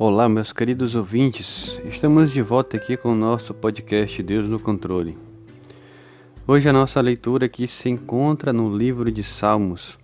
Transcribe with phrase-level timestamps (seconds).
[0.00, 1.76] Olá, meus queridos ouvintes.
[1.84, 5.18] Estamos de volta aqui com o nosso podcast Deus no Controle.
[6.46, 9.98] Hoje a nossa leitura aqui se encontra no livro de Salmos,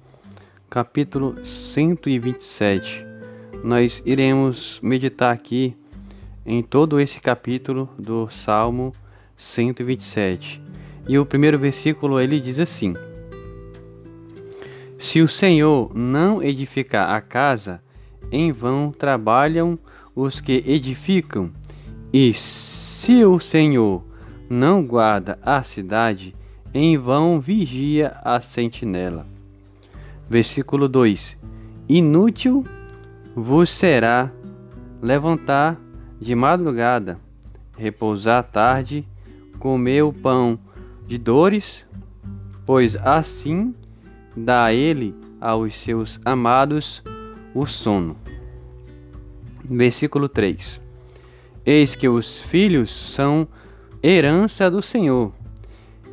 [0.69, 3.07] capítulo 127.
[3.63, 5.77] Nós iremos meditar aqui
[6.45, 8.91] em todo esse capítulo do Salmo
[9.37, 10.61] 127.
[11.07, 12.95] E o primeiro versículo ele diz assim:
[14.99, 17.84] Se o Senhor não edificar a casa,
[18.31, 19.79] em vão trabalham
[20.15, 21.51] os que edificam,
[22.13, 24.05] e se o Senhor
[24.49, 26.35] não guarda a cidade,
[26.73, 29.27] em vão vigia a sentinela.
[30.29, 31.37] Versículo 2:
[31.89, 32.65] Inútil
[33.35, 34.31] vos será
[35.03, 35.79] levantar
[36.21, 37.19] de madrugada,
[37.77, 39.07] repousar tarde,
[39.59, 40.59] comer o pão
[41.07, 41.85] de dores,
[42.65, 43.75] pois assim
[44.37, 47.03] dá ele aos seus amados
[47.55, 48.17] o sono.
[49.65, 50.81] Versículo 3:
[51.65, 53.47] Eis que os filhos são
[54.03, 55.33] herança do Senhor,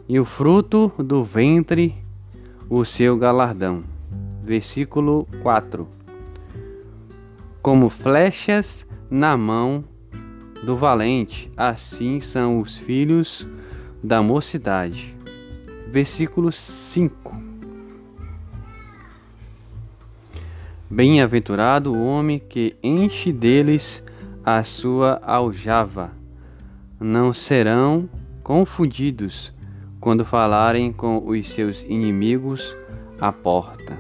[0.08, 1.96] e o fruto do ventre
[2.70, 3.84] o seu galardão.
[4.44, 5.88] Versículo 4:
[7.62, 9.84] Como flechas na mão
[10.64, 13.48] do valente, assim são os filhos
[14.04, 15.16] da mocidade.
[15.92, 17.51] Versículo 5
[20.92, 24.04] Bem-aventurado o homem que enche deles
[24.44, 26.12] a sua aljava.
[27.00, 28.10] Não serão
[28.44, 29.54] confundidos
[30.02, 32.76] quando falarem com os seus inimigos
[33.22, 33.98] à porta.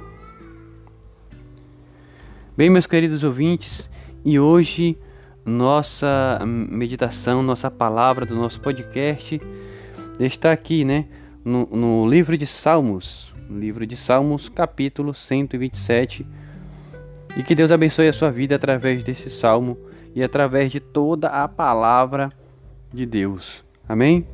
[2.57, 3.89] Bem, meus queridos ouvintes,
[4.25, 4.97] e hoje
[5.45, 9.39] nossa meditação, nossa palavra do nosso podcast
[10.19, 11.05] está aqui, né?
[11.45, 16.40] No, no livro de Salmos, livro de Salmos, capítulo 127
[17.37, 19.77] e que Deus abençoe a sua vida através desse salmo
[20.13, 22.29] e através de toda a palavra
[22.93, 23.63] de Deus.
[23.87, 24.25] Amém?